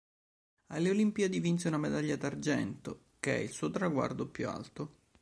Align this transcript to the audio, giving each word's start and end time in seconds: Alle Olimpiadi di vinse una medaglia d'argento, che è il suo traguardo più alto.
Alle 0.69 0.89
Olimpiadi 0.89 1.33
di 1.33 1.39
vinse 1.39 1.67
una 1.67 1.77
medaglia 1.77 2.15
d'argento, 2.15 3.09
che 3.19 3.35
è 3.35 3.39
il 3.39 3.51
suo 3.51 3.69
traguardo 3.69 4.25
più 4.29 4.49
alto. 4.49 4.95